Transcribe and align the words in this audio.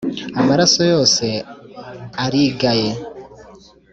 Amaraso 0.39 0.81
yose 0.93 1.25
arigaye. 2.23 2.91